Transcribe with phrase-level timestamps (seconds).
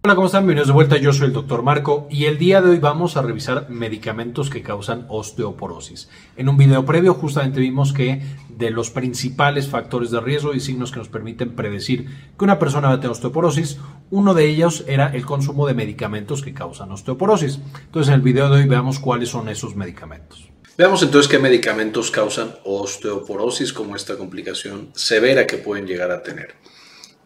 [0.00, 0.44] Hola, ¿cómo están?
[0.44, 0.96] Bienvenidos de vuelta.
[0.96, 4.62] Yo soy el doctor Marco y el día de hoy vamos a revisar medicamentos que
[4.62, 6.08] causan osteoporosis.
[6.36, 10.92] En un video previo justamente vimos que de los principales factores de riesgo y signos
[10.92, 12.06] que nos permiten predecir
[12.38, 13.78] que una persona va a tener osteoporosis,
[14.10, 17.58] uno de ellos era el consumo de medicamentos que causan osteoporosis.
[17.86, 20.48] Entonces en el video de hoy veamos cuáles son esos medicamentos.
[20.78, 26.54] Veamos entonces qué medicamentos causan osteoporosis como esta complicación severa que pueden llegar a tener.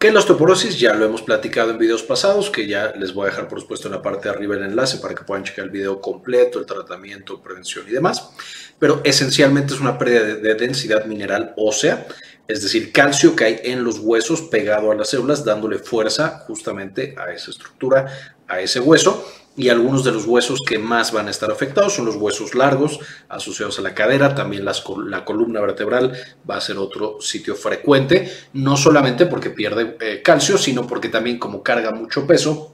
[0.03, 0.77] ¿Qué es la osteoporosis?
[0.77, 3.87] Ya lo hemos platicado en videos pasados, que ya les voy a dejar por supuesto
[3.87, 6.65] en la parte de arriba el enlace para que puedan checar el video completo, el
[6.65, 8.31] tratamiento, prevención y demás.
[8.77, 12.05] Pero esencialmente es una pérdida de, densidad mineral ósea,
[12.49, 17.15] es decir, calcio que hay en los huesos pegado a las células, dándole fuerza justamente
[17.17, 18.07] a esa estructura,
[18.49, 22.05] a ese hueso y algunos de los huesos que más van a estar afectados son
[22.05, 22.99] los huesos largos
[23.29, 26.13] asociados a la cadera, también la columna vertebral
[26.49, 31.37] va a ser otro sitio frecuente, no solamente porque pierde eh, calcio, sino porque también
[31.37, 32.72] como carga mucho peso,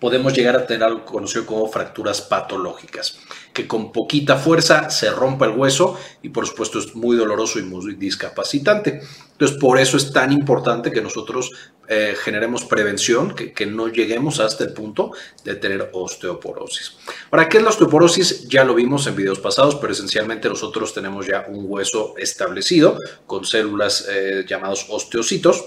[0.00, 3.18] podemos llegar a tener algo conocido como fracturas patológicas,
[3.52, 7.62] que con poquita fuerza se rompa el hueso y por supuesto es muy doloroso y
[7.62, 9.02] muy discapacitante.
[9.32, 11.50] Entonces por eso es tan importante que nosotros
[11.88, 15.12] eh, generemos prevención, que, no lleguemos hasta el punto
[15.44, 16.96] de tener osteoporosis.
[17.30, 18.48] Ahora, ¿qué es la osteoporosis?
[18.48, 23.44] Ya lo vimos en videos pasados, pero esencialmente nosotros tenemos ya un hueso establecido con
[23.44, 25.64] células eh, llamados osteocitos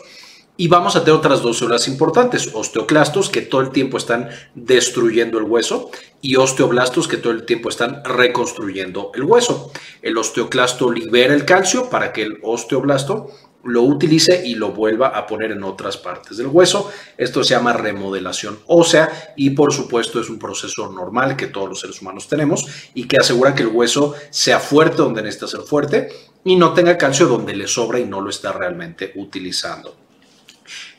[0.55, 5.39] y vamos a tener otras dos células importantes, osteoclastos que todo el tiempo están destruyendo
[5.39, 5.89] el hueso
[6.21, 9.71] y osteoblastos que todo el tiempo están reconstruyendo el hueso.
[10.01, 13.31] El osteoclasto libera el calcio para que el osteoblasto
[13.63, 16.91] lo utilice y lo vuelva a poner en otras partes del hueso.
[17.17, 21.79] Esto se llama remodelación ósea y por supuesto es un proceso normal que todos los
[21.79, 26.09] seres humanos tenemos y que asegura que el hueso sea fuerte donde necesita ser fuerte
[26.43, 30.02] y no tenga calcio donde le sobra y no lo está realmente utilizando.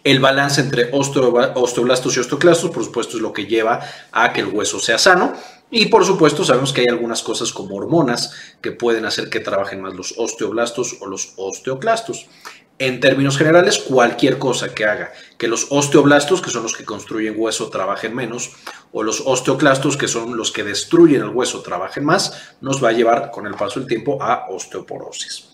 [0.03, 3.81] El balance entre osteoblastos y osteoclastos, por supuesto, es lo que lleva
[4.13, 5.35] a que el hueso sea sano.
[5.71, 9.81] Y por supuesto, sabemos que hay algunas cosas como hormonas que pueden hacer que trabajen
[9.81, 12.27] más los osteoblastos o los osteoclastos.
[12.79, 17.35] En términos generales, cualquier cosa que haga que los osteoblastos, que son los que construyen
[17.37, 18.51] hueso, trabajen menos,
[18.93, 22.93] o los osteoclastos, que son los que destruyen el hueso, trabajen más, nos va a
[22.93, 25.54] llevar con el paso del tiempo a osteoporosis.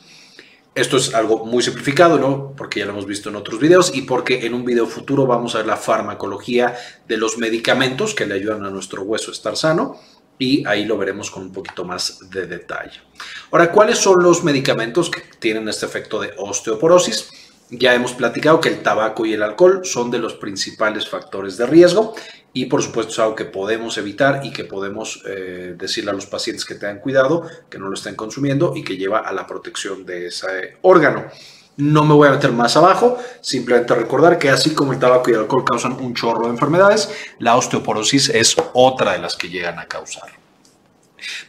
[0.75, 2.55] Esto es algo muy simplificado, ¿no?
[2.57, 5.55] Porque ya lo hemos visto en otros videos y porque en un video futuro vamos
[5.55, 6.77] a ver la farmacología
[7.09, 9.99] de los medicamentos que le ayudan a nuestro hueso a estar sano
[10.39, 13.01] y ahí lo veremos con un poquito más de detalle.
[13.51, 17.29] Ahora, ¿cuáles son los medicamentos que tienen este efecto de osteoporosis?
[17.71, 21.67] Ya hemos platicado que el tabaco y el alcohol son de los principales factores de
[21.67, 22.15] riesgo
[22.53, 26.27] y por supuesto es algo que podemos evitar y que podemos eh, decirle a los
[26.27, 30.05] pacientes que tengan cuidado, que no lo estén consumiendo y que lleva a la protección
[30.05, 31.27] de ese órgano.
[31.77, 35.35] No me voy a meter más abajo, simplemente recordar que así como el tabaco y
[35.35, 37.09] el alcohol causan un chorro de enfermedades,
[37.39, 40.40] la osteoporosis es otra de las que llegan a causar.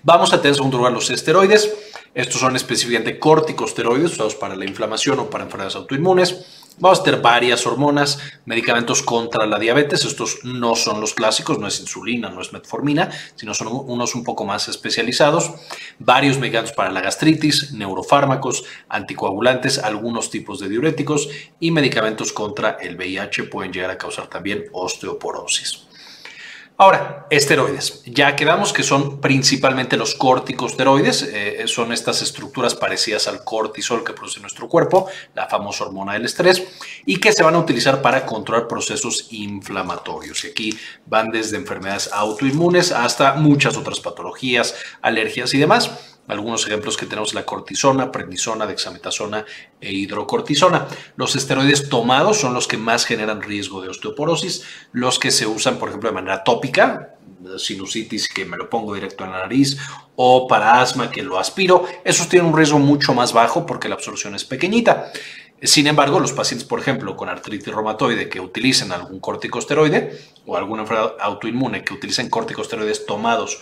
[0.03, 1.71] Vamos a tener en segundo lugar los esteroides.
[2.13, 6.45] Estos son específicamente corticosteroides usados para la inflamación o para enfermedades autoinmunes.
[6.77, 10.03] Vamos a tener varias hormonas, medicamentos contra la diabetes.
[10.03, 14.23] Estos no son los clásicos, no es insulina, no es metformina, sino son unos un
[14.23, 15.51] poco más especializados.
[15.99, 22.95] Varios medicamentos para la gastritis, neurofármacos, anticoagulantes, algunos tipos de diuréticos y medicamentos contra el
[22.95, 25.90] VIH pueden llegar a causar también osteoporosis.
[26.81, 28.01] Ahora, esteroides.
[28.07, 34.13] Ya quedamos que son principalmente los corticosteroides, eh, son estas estructuras parecidas al cortisol que
[34.13, 36.63] produce nuestro cuerpo, la famosa hormona del estrés,
[37.05, 40.43] y que se van a utilizar para controlar procesos inflamatorios.
[40.43, 46.10] Y aquí van desde enfermedades autoinmunes hasta muchas otras patologías, alergias y demás.
[46.27, 49.45] Algunos ejemplos que tenemos la cortisona, prednisona, dexametasona
[49.81, 50.87] e hidrocortisona.
[51.15, 54.63] Los esteroides tomados son los que más generan riesgo de osteoporosis.
[54.91, 57.15] Los que se usan, por ejemplo, de manera tópica,
[57.57, 59.77] sinusitis que me lo pongo directo en la nariz
[60.15, 63.95] o para asma que lo aspiro, esos tienen un riesgo mucho más bajo porque la
[63.95, 65.11] absorción es pequeñita.
[65.63, 70.81] Sin embargo, los pacientes, por ejemplo, con artritis reumatoide que utilicen algún corticosteroide o alguna
[70.81, 73.61] enfermedad autoinmune que utilicen corticosteroides tomados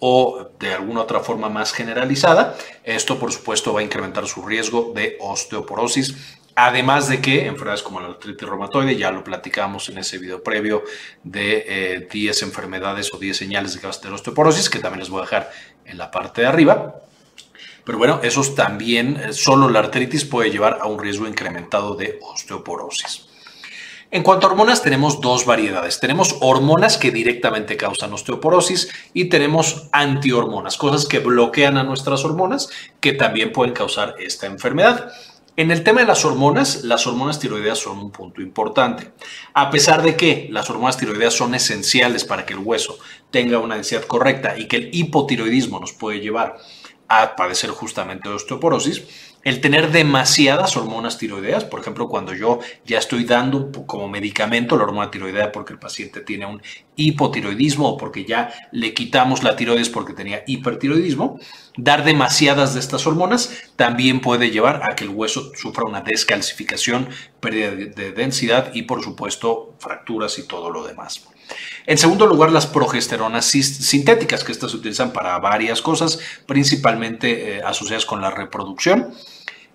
[0.00, 2.56] o de alguna otra forma más generalizada.
[2.84, 6.36] Esto, por supuesto, va a incrementar su riesgo de osteoporosis.
[6.60, 10.82] Además de que enfermedades como la artritis reumatoide, ya lo platicamos en ese video previo
[11.22, 15.08] de 10 eh, enfermedades o 10 señales de que va a osteoporosis, que también les
[15.08, 15.52] voy a dejar
[15.84, 16.96] en la parte de arriba.
[17.84, 22.18] Pero bueno, esos también, eh, solo la artritis puede llevar a un riesgo incrementado de
[22.22, 23.27] osteoporosis.
[24.10, 26.00] En cuanto a hormonas, tenemos dos variedades.
[26.00, 32.70] Tenemos hormonas que directamente causan osteoporosis y tenemos antihormonas, cosas que bloquean a nuestras hormonas
[33.00, 35.12] que también pueden causar esta enfermedad.
[35.56, 39.12] En el tema de las hormonas, las hormonas tiroideas son un punto importante.
[39.52, 42.98] A pesar de que las hormonas tiroideas son esenciales para que el hueso
[43.30, 46.56] tenga una densidad correcta y que el hipotiroidismo nos puede llevar
[47.08, 53.24] a padecer justamente osteoporosis, el tener demasiadas hormonas tiroideas, por ejemplo, cuando yo ya estoy
[53.24, 56.60] dando como medicamento la hormona tiroidea porque el paciente tiene un
[56.96, 61.38] hipotiroidismo o porque ya le quitamos la tiroides porque tenía hipertiroidismo,
[61.76, 67.08] dar demasiadas de estas hormonas también puede llevar a que el hueso sufra una descalcificación,
[67.40, 71.22] pérdida de densidad y por supuesto fracturas y todo lo demás.
[71.86, 77.62] En segundo lugar, las progesteronas sintéticas, que estas se utilizan para varias cosas, principalmente eh,
[77.64, 79.14] asociadas con la reproducción.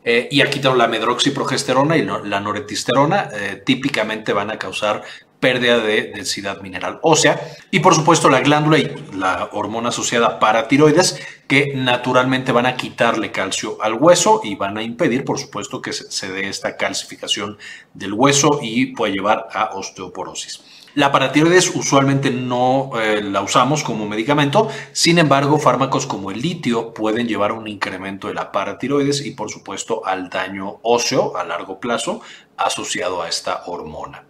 [0.06, 5.04] Eh, y aquí tengo la medroxiprogesterona y la noretisterona, eh, típicamente van a causar
[5.40, 7.38] pérdida de densidad mineral ósea
[7.70, 13.32] y por supuesto la glándula y la hormona asociada paratiroides que naturalmente van a quitarle
[13.32, 17.58] calcio al hueso y van a impedir por supuesto que se dé esta calcificación
[17.94, 20.62] del hueso y puede llevar a osteoporosis.
[20.96, 26.94] La paratiroides usualmente no eh, la usamos como medicamento, sin embargo, fármacos como el litio
[26.94, 31.44] pueden llevar a un incremento de la paratiroides y, por supuesto, al daño óseo a
[31.46, 32.22] largo plazo
[32.58, 34.26] asociado a esta hormona.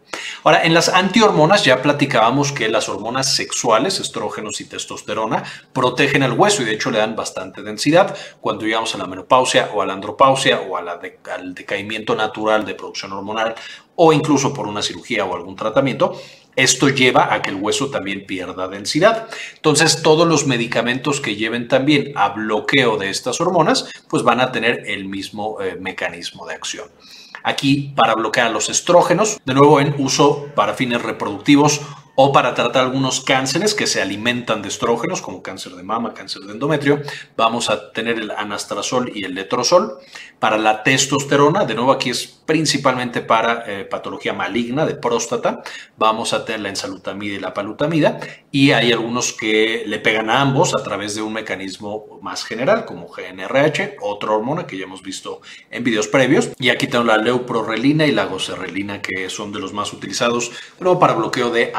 [0.45, 5.43] Ahora, en las antihormonas ya platicábamos que las hormonas sexuales, estrógenos y testosterona,
[5.73, 8.15] protegen al hueso y de hecho le dan bastante densidad.
[8.41, 13.13] Cuando llegamos a la menopausia o a la andropausia o al decaimiento natural de producción
[13.13, 13.55] hormonal
[13.95, 16.19] o incluso por una cirugía o algún tratamiento,
[16.55, 19.27] esto lleva a que el hueso también pierda densidad.
[19.55, 24.51] Entonces, todos los medicamentos que lleven también a bloqueo de estas hormonas, pues van a
[24.51, 26.89] tener el mismo eh, mecanismo de acción.
[27.43, 31.81] Aquí para bloquear los estrógenos, de nuevo en uso para fines reproductivos
[32.15, 36.43] o para tratar algunos cánceres que se alimentan de estrógenos, como cáncer de mama, cáncer
[36.43, 37.01] de endometrio,
[37.35, 39.97] vamos a tener el anastrazol y el letrozol.
[40.39, 45.63] Para la testosterona, de nuevo aquí es principalmente para eh, patología maligna de próstata,
[45.97, 48.19] vamos a tener la ensalutamida y la palutamida,
[48.51, 52.85] y hay algunos que le pegan a ambos a través de un mecanismo más general,
[52.85, 57.17] como GNRH, otra hormona que ya hemos visto en videos previos, y aquí tengo la
[57.17, 60.51] leuprorelina y la goserrelina, que son de los más utilizados,
[60.99, 61.71] para bloqueo de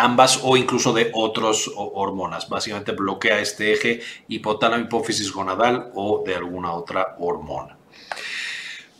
[0.42, 2.48] o incluso de otras hormonas.
[2.48, 7.76] Básicamente bloquea este eje hipotálamo hipófisis gonadal o de alguna otra hormona.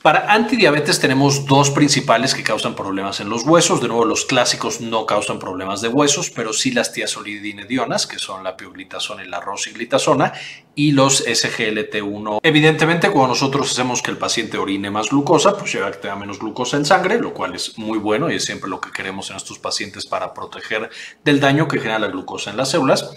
[0.05, 3.81] Para antidiabetes tenemos dos principales que causan problemas en los huesos.
[3.81, 8.45] De nuevo, los clásicos no causan problemas de huesos, pero sí las tiazolidinedionas, que son
[8.45, 10.35] la pioglitazona y la rosiglitazona,
[10.75, 12.41] y los SGLT1.
[12.43, 16.39] Evidentemente, cuando nosotros hacemos que el paciente orine más glucosa, pues lleva que tenga menos
[16.39, 19.37] glucosa en sangre, lo cual es muy bueno y es siempre lo que queremos en
[19.37, 20.91] estos pacientes para proteger
[21.25, 23.11] del daño que genera la glucosa en las células.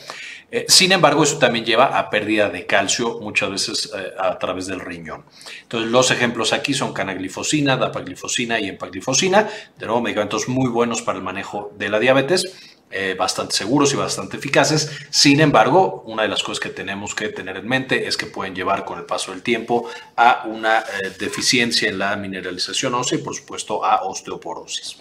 [0.49, 4.67] Eh, sin embargo, eso también lleva a pérdida de calcio muchas veces eh, a través
[4.67, 5.25] del riñón.
[5.63, 11.17] Entonces, los ejemplos aquí son canaglifosina, dapaglifosina y empaglifosina, de nuevo medicamentos muy buenos para
[11.17, 12.73] el manejo de la diabetes.
[12.89, 14.89] Eh, bastante seguros y bastante eficaces.
[15.09, 18.55] Sin embargo, una de las cosas que tenemos que tener en mente es que pueden
[18.55, 20.85] llevar con el paso del tiempo a una
[21.19, 24.95] deficiencia en la mineralización ósea y por supuesto a osteoporosis.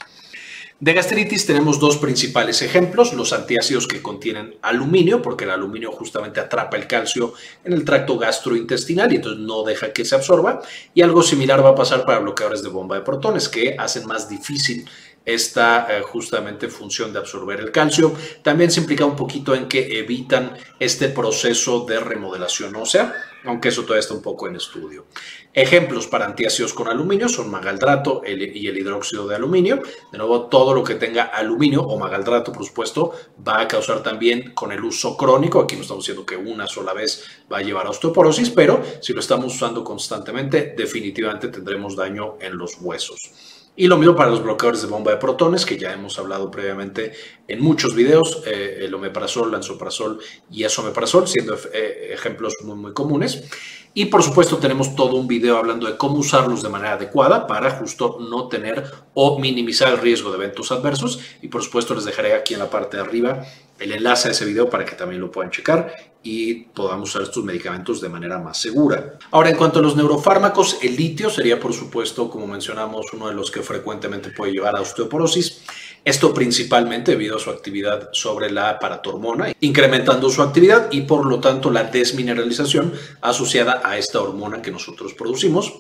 [0.79, 6.39] De gastritis tenemos dos principales ejemplos, los antiácidos que contienen aluminio, porque el aluminio justamente
[6.39, 7.33] atrapa el calcio
[7.65, 10.61] en el tracto gastrointestinal y entonces no deja que se absorba.
[10.93, 14.29] Y algo similar va a pasar para bloqueadores de bomba de protones, que hacen más
[14.29, 14.87] difícil
[15.25, 18.15] esta eh, justamente función de absorber el calcio.
[18.43, 23.15] También se implica un poquito en que evitan este proceso de remodelación ósea,
[23.45, 25.07] aunque eso todavía está un poco en estudio.
[25.53, 29.81] Ejemplos para antiácidos con aluminio son magaldrato y el hidróxido de aluminio.
[30.13, 33.13] De nuevo, todo lo que tenga aluminio o magaldrato, por supuesto,
[33.47, 36.93] va a causar también con el uso crónico, aquí no estamos diciendo que una sola
[36.93, 42.37] vez va a llevar a osteoporosis, pero si lo estamos usando constantemente, definitivamente tendremos daño
[42.41, 43.56] en los huesos.
[43.79, 47.13] Y lo mismo para los bloqueadores de bomba de protones, que ya hemos hablado previamente
[47.47, 50.19] en muchos videos, eh, el omeprazol, lansoprazol
[50.51, 53.45] y esomeprazol, siendo eh, ejemplos muy, muy comunes.
[53.93, 57.71] Y por supuesto tenemos todo un video hablando de cómo usarlos de manera adecuada para
[57.71, 61.21] justo no tener o minimizar el riesgo de eventos adversos.
[61.43, 63.47] Y por supuesto les dejaré aquí en la parte de arriba
[63.79, 65.95] el enlace a ese video para que también lo puedan checar
[66.27, 69.17] y podamos usar estos medicamentos de manera más segura.
[69.31, 73.35] Ahora, en cuanto a los neurofármacos, el litio sería, por supuesto, como mencionamos, uno de
[73.35, 75.63] los que frecuentemente puede llevar a osteoporosis.
[76.05, 81.39] Esto principalmente debido a su actividad sobre la paratormona, incrementando su actividad y por lo
[81.39, 85.75] tanto la desmineralización asociada a esta hormona que nosotros producimos.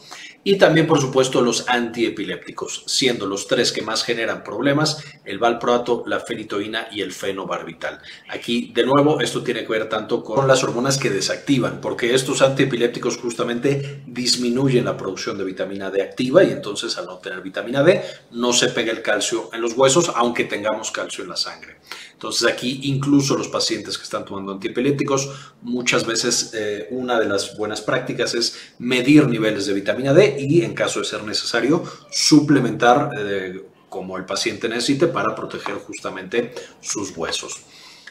[0.48, 6.04] Y también, por supuesto, los antiepilépticos, siendo los tres que más generan problemas el valproato,
[6.06, 8.00] la fenitoína y el fenobarbital.
[8.28, 12.42] Aquí, de nuevo, esto tiene que ver tanto con las hormonas que desactivan, porque estos
[12.42, 17.82] antiepilépticos justamente disminuyen la producción de vitamina D activa y entonces al no tener vitamina
[17.82, 21.78] D no se pega el calcio en los huesos, aunque tengamos calcio en la sangre.
[22.16, 25.28] Entonces aquí incluso los pacientes que están tomando antiepilépticos,
[25.60, 30.62] muchas veces eh, una de las buenas prácticas es medir niveles de vitamina D y
[30.62, 37.14] en caso de ser necesario suplementar eh, como el paciente necesite para proteger justamente sus
[37.14, 37.58] huesos.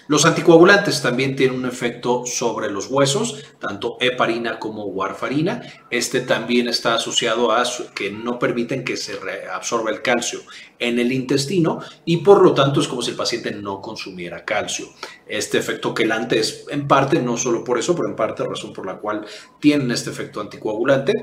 [0.07, 5.63] Los anticoagulantes también tienen un efecto sobre los huesos, tanto heparina como warfarina.
[5.89, 7.63] Este también está asociado a
[7.95, 9.17] que no permiten que se
[9.51, 10.41] absorba el calcio
[10.77, 14.89] en el intestino y por lo tanto es como si el paciente no consumiera calcio.
[15.25, 18.85] Este efecto quelante es en parte, no solo por eso, pero en parte razón por
[18.85, 19.25] la cual
[19.59, 21.13] tienen este efecto anticoagulante.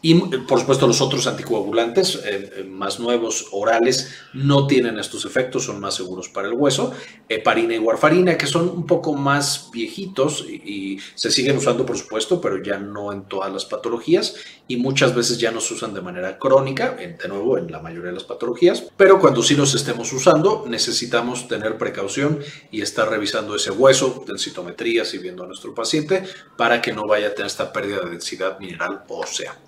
[0.00, 5.64] Y por supuesto los otros anticoagulantes eh, eh, más nuevos, orales, no tienen estos efectos,
[5.64, 6.92] son más seguros para el hueso.
[7.28, 12.40] Heparina y warfarina, que son un poco más viejitos y, se siguen usando por supuesto,
[12.40, 14.36] pero ya no en todas las patologías
[14.68, 18.14] y muchas veces ya no usan de manera crónica, de nuevo en la mayoría de
[18.14, 18.84] las patologías.
[18.96, 22.38] Pero cuando sí los estemos usando, necesitamos tener precaución
[22.70, 26.22] y estar revisando ese hueso, densitometrías y viendo a nuestro paciente
[26.56, 29.58] para que no vaya a tener esta pérdida de densidad mineral ósea.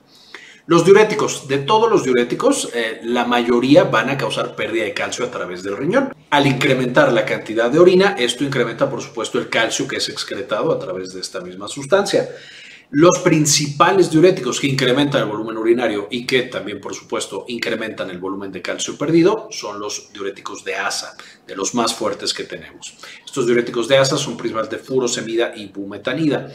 [0.70, 5.24] Los diuréticos, de todos los diuréticos, eh, la mayoría van a causar pérdida de calcio
[5.24, 6.14] a través del riñón.
[6.30, 10.70] Al incrementar la cantidad de orina, esto incrementa, por supuesto, el calcio que es excretado
[10.70, 12.28] a través de esta misma sustancia.
[12.90, 18.18] Los principales diuréticos que incrementan el volumen urinario y que también, por supuesto, incrementan el
[18.18, 21.16] volumen de calcio perdido son los diuréticos de asa,
[21.48, 22.94] de los más fuertes que tenemos.
[23.24, 26.52] Estos diuréticos de asa son principalmente furosemida y bumetanida.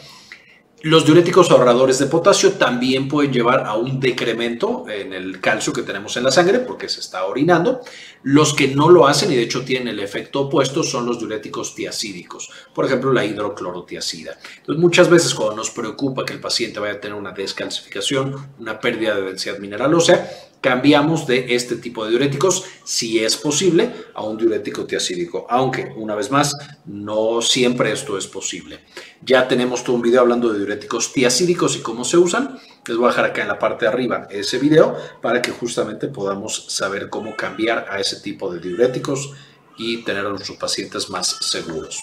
[0.82, 5.82] Los diuréticos ahorradores de potasio también pueden llevar a un decremento en el calcio que
[5.82, 7.82] tenemos en la sangre porque se está orinando.
[8.22, 11.74] Los que no lo hacen y de hecho tienen el efecto opuesto son los diuréticos
[11.74, 14.38] tiacídicos, por ejemplo la hidroclorotiacida.
[14.58, 18.80] Entonces muchas veces cuando nos preocupa que el paciente vaya a tener una descalcificación, una
[18.80, 20.30] pérdida de densidad mineral ósea,
[20.66, 26.16] cambiamos de este tipo de diuréticos, si es posible, a un diurético tiacídico, aunque una
[26.16, 26.54] vez más,
[26.86, 28.80] no siempre esto es posible.
[29.22, 32.58] Ya tenemos todo un video hablando de diuréticos tiacídicos y cómo se usan.
[32.88, 36.08] Les voy a dejar acá en la parte de arriba ese video para que justamente
[36.08, 39.34] podamos saber cómo cambiar a ese tipo de diuréticos
[39.78, 42.02] y tener a nuestros pacientes más seguros.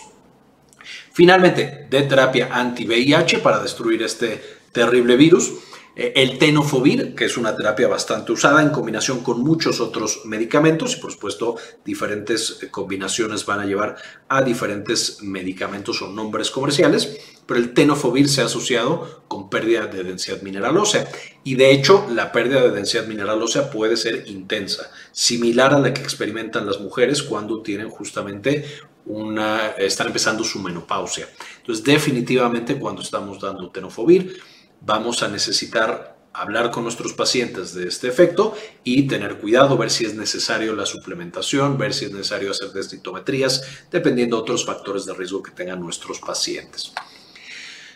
[1.13, 4.41] Finalmente, de terapia anti-VIH para destruir este
[4.71, 5.51] terrible virus.
[5.95, 10.97] Eh, el tenofovir, que es una terapia bastante usada en combinación con muchos otros medicamentos
[10.97, 13.97] y por supuesto diferentes eh, combinaciones van a llevar
[14.29, 20.03] a diferentes medicamentos o nombres comerciales, pero el tenofovir se ha asociado con pérdida de
[20.03, 21.07] densidad mineral ósea
[21.45, 25.93] y de hecho la pérdida de densidad mineral ósea puede ser intensa, similar a la
[25.93, 28.65] que experimentan las mujeres cuando tienen justamente
[29.05, 31.29] una, están empezando su menopausia.
[31.59, 34.41] Entonces definitivamente cuando estamos dando tenofovir,
[34.85, 40.05] vamos a necesitar hablar con nuestros pacientes de este efecto y tener cuidado, ver si
[40.05, 45.15] es necesario la suplementación, ver si es necesario hacer densitometrías, dependiendo de otros factores de
[45.15, 46.93] riesgo que tengan nuestros pacientes.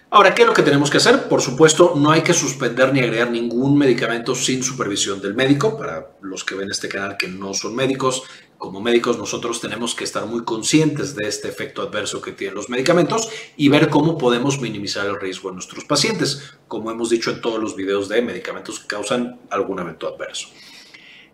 [0.09, 1.29] Ahora, ¿qué es lo que tenemos que hacer?
[1.29, 5.77] Por supuesto, no hay que suspender ni agregar ningún medicamento sin supervisión del médico.
[5.77, 8.23] Para los que ven este canal que no son médicos,
[8.59, 12.69] como médicos nosotros tenemos que estar muy conscientes de este efecto adverso que tienen los
[12.69, 17.41] medicamentos y ver cómo podemos minimizar el riesgo en nuestros pacientes, como hemos dicho en
[17.41, 20.49] todos los videos de medicamentos que causan algún evento adverso.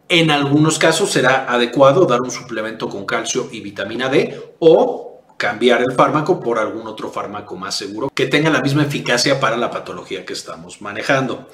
[0.09, 5.83] En algunos casos será adecuado dar un suplemento con calcio y vitamina D o cambiar
[5.83, 9.71] el fármaco por algún otro fármaco más seguro que tenga la misma eficacia para la
[9.71, 11.49] patología que estamos manejando.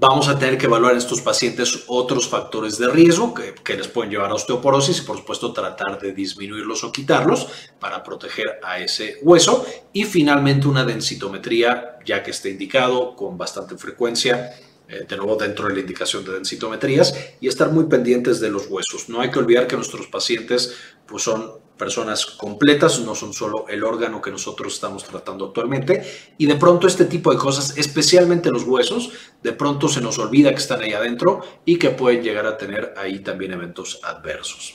[0.00, 3.88] Vamos a tener que evaluar en estos pacientes otros factores de riesgo que, que, les
[3.88, 7.48] pueden llevar a osteoporosis y por supuesto tratar de disminuirlos o quitarlos
[7.80, 9.66] para proteger a ese hueso.
[9.92, 14.52] Y finalmente una densitometría, ya que esté indicado con bastante frecuencia,
[14.88, 18.68] eh, de nuevo dentro de la indicación de densitometrías, y estar muy pendientes de los
[18.68, 19.08] huesos.
[19.08, 20.76] No hay que olvidar que nuestros pacientes
[21.06, 26.02] pues, son personas completas, no son solo el órgano que nosotros estamos tratando actualmente.
[26.36, 29.10] Y de pronto este tipo de cosas, especialmente los huesos,
[29.42, 32.92] de pronto se nos olvida que están ahí adentro y que pueden llegar a tener
[32.96, 34.74] ahí también eventos adversos.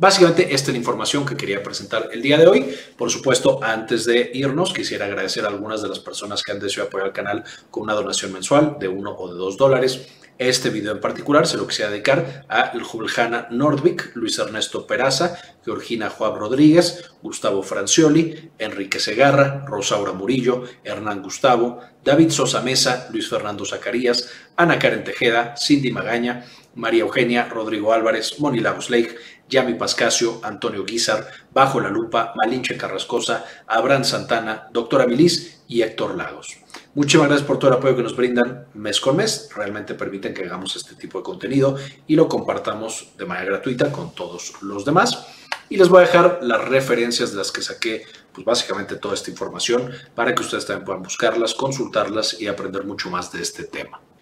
[0.00, 2.72] Básicamente, esta es la información que quería presentar el día de hoy.
[2.96, 6.86] Por supuesto, antes de irnos, quisiera agradecer a algunas de las personas que han deseado
[6.86, 10.06] apoyar el canal con una donación mensual de uno o de dos dólares.
[10.38, 16.10] Este video en particular se lo quisiera dedicar a Juliana Nordvik, Luis Ernesto Peraza, Georgina
[16.10, 23.64] Juan Rodríguez, Gustavo Francioli, Enrique Segarra, Rosaura Murillo, Hernán Gustavo, David Sosa Mesa, Luis Fernando
[23.64, 26.44] Zacarías, Ana Karen Tejeda, Cindy Magaña,
[26.76, 29.16] María Eugenia, Rodrigo Álvarez, Moni Lagos Lake,
[29.48, 36.14] Yami Pascasio, Antonio Guizar, Bajo la Lupa, Malinche Carrascosa, Abraham Santana, Doctora Milis y Héctor
[36.16, 36.58] Lagos.
[36.98, 39.48] Muchísimas gracias por todo el apoyo que nos brindan mes con mes.
[39.54, 41.76] Realmente permiten que hagamos este tipo de contenido
[42.08, 45.28] y lo compartamos de manera gratuita con todos los demás.
[45.68, 48.02] Y les voy a dejar las referencias de las que saqué,
[48.32, 53.10] pues básicamente toda esta información para que ustedes también puedan buscarlas, consultarlas y aprender mucho
[53.10, 54.00] más de este tema.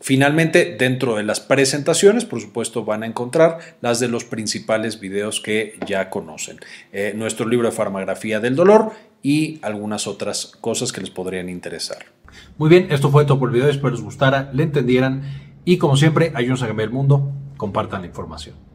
[0.00, 5.40] Finalmente, dentro de las presentaciones, por supuesto, van a encontrar las de los principales videos
[5.40, 6.58] que ya conocen.
[6.92, 8.92] Eh, nuestro libro de farmagrafía del dolor
[9.22, 12.06] y algunas otras cosas que les podrían interesar.
[12.56, 13.68] Muy bien, esto fue todo por el video.
[13.68, 15.22] Espero les gustara, le entendieran
[15.66, 17.30] y como siempre, ayúdenos a cambiar el mundo.
[17.58, 18.69] Compartan la información.